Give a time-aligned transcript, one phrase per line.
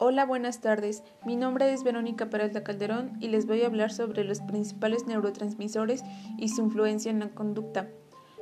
[0.00, 1.02] Hola, buenas tardes.
[1.26, 6.04] Mi nombre es Verónica Peralta Calderón y les voy a hablar sobre los principales neurotransmisores
[6.38, 7.88] y su influencia en la conducta.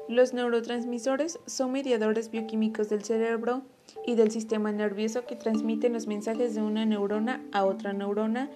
[0.06, 3.62] Los neurotransmisores son mediadores bioquímicos del cerebro
[4.06, 8.50] y del sistema nervioso que transmiten los mensajes de una neurona a otra neurona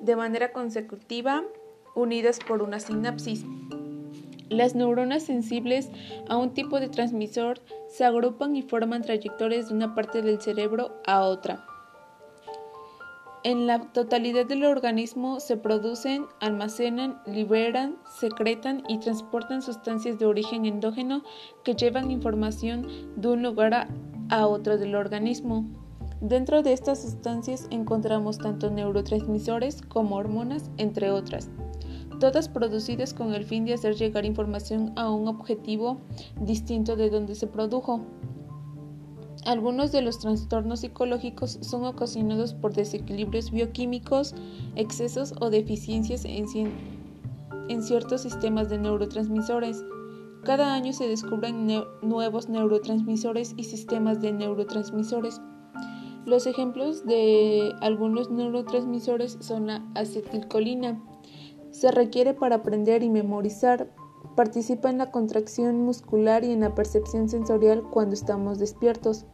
[0.00, 1.44] de manera consecutiva
[1.94, 3.44] unidas por una sinapsis.
[4.48, 5.90] Las neuronas sensibles
[6.30, 11.02] a un tipo de transmisor se agrupan y forman trayectorias de una parte del cerebro
[11.06, 11.66] a otra.
[13.46, 20.66] En la totalidad del organismo se producen, almacenan, liberan, secretan y transportan sustancias de origen
[20.66, 21.22] endógeno
[21.62, 23.86] que llevan información de un lugar
[24.30, 25.64] a, otro del organismo.
[26.20, 31.48] Dentro de estas sustancias encontramos tanto neurotransmisores como hormonas, entre otras
[32.18, 36.00] todas producidas con el fin de hacer llegar información a un objetivo
[36.40, 38.00] distinto de donde se produjo.
[39.46, 44.34] Algunos de los trastornos psicológicos son ocasionados por desequilibrios bioquímicos,
[44.74, 46.48] excesos o deficiencias en,
[47.80, 49.84] ciertos sistemas de neurotransmisores.
[50.42, 51.68] Cada año se descubren
[52.02, 55.40] nuevos neurotransmisores y sistemas de neurotransmisores.
[56.24, 61.00] Los ejemplos de algunos neurotransmisores son la acetilcolina,
[61.70, 63.92] se requiere para aprender y memorizar.
[64.34, 69.24] Participa en la contracción muscular y en la percepción sensorial cuando estamos despiertos.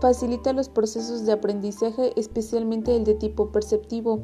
[0.00, 4.20] Facilita los procesos de aprendizaje, especialmente el de tipo perceptivo.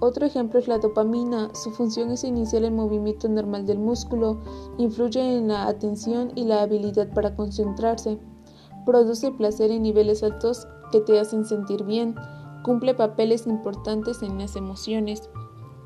[0.00, 1.50] Otro ejemplo es la dopamina.
[1.54, 4.40] Su función es iniciar el movimiento normal del músculo,
[4.78, 8.18] influye en la atención y la habilidad para concentrarse.
[8.86, 12.14] Produce placer en niveles altos que te hacen sentir bien.
[12.64, 15.28] Cumple papeles importantes en las emociones.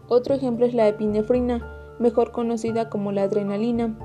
[0.09, 1.61] Otro ejemplo es la epinefrina,
[1.99, 3.99] mejor conocida como la adrenalina.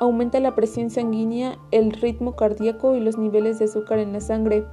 [0.00, 4.64] Aumenta la presión sanguínea, el ritmo cardíaco y los niveles de azúcar en la sangre.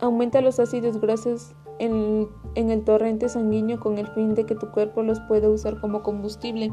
[0.00, 5.02] Aumenta los ácidos grasos en el, torrente sanguíneo con el fin de que tu cuerpo
[5.02, 6.72] los pueda usar como combustible.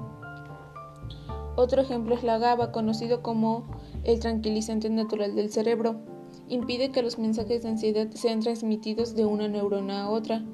[1.58, 3.66] Otro ejemplo es la GABA, conocido como
[4.06, 5.96] el tranquilizante natural del cerebro.
[6.48, 10.46] Impide que los mensajes de ansiedad sean transmitidos de una neurona a otra.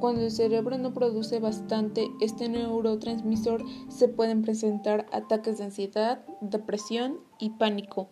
[0.00, 7.18] Cuando el cerebro no produce bastante este neurotransmisor, se pueden presentar ataques de ansiedad, depresión
[7.38, 8.08] y pánico.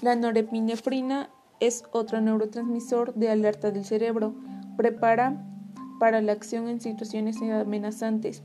[0.00, 4.34] La norepinefrina es otro neurotransmisor de alerta del cerebro.
[4.76, 5.44] Prepara
[6.00, 8.42] para la acción en situaciones amenazantes.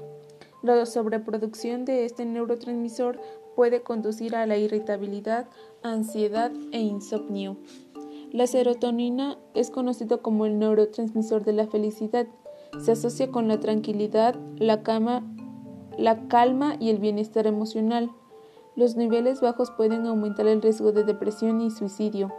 [0.61, 3.19] La sobreproducción de este neurotransmisor
[3.55, 5.47] puede conducir a la irritabilidad,
[5.83, 7.57] ansiedad e insomnio.
[8.31, 12.27] La serotonina es conocido como el neurotransmisor de la felicidad
[12.79, 14.81] se asocia con la tranquilidad, la,
[15.97, 18.11] la calma y el bienestar emocional.
[18.75, 22.31] Los niveles bajos pueden aumentar el riesgo de depresión y suicidio.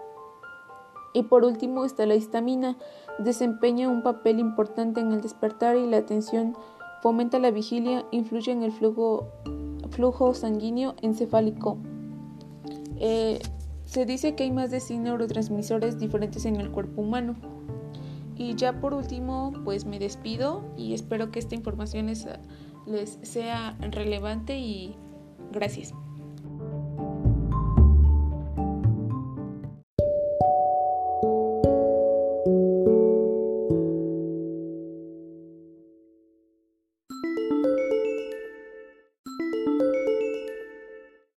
[1.12, 2.77] Y por último está la histamina.
[3.19, 6.56] Desempeña un papel importante en el despertar y la atención,
[7.03, 9.28] fomenta la vigilia, influye en el flujo,
[9.91, 11.78] flujo sanguíneo encefálico.
[12.99, 13.39] Eh,
[13.84, 17.37] se dice que hay más de 100 neurotransmisores diferentes en el cuerpo humano.
[18.37, 24.59] Y ya por último, pues me despido y espero que esta información les, sea relevante
[24.59, 24.97] y
[25.53, 25.95] gracias.